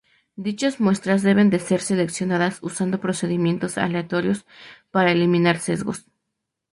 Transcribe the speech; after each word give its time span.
Dichas 0.45 0.79
muestras 0.85 1.21
deben 1.29 1.51
de 1.51 1.59
ser 1.67 1.79
seleccionadas 1.89 2.57
usando 2.69 2.99
procedimientos 3.05 3.77
aleatorios, 3.77 4.47
para 4.89 5.11
eliminar 5.11 5.59
sesgos. 5.59 6.07